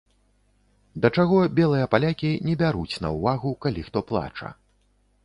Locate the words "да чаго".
1.01-1.37